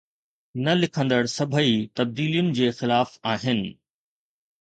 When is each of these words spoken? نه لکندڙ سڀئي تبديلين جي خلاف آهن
نه 0.65 0.73
لکندڙ 0.81 1.21
سڀئي 1.35 1.73
تبديلين 1.97 2.47
جي 2.57 2.67
خلاف 2.79 3.09
آهن 3.33 3.59